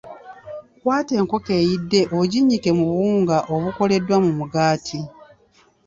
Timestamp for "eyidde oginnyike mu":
1.61-2.83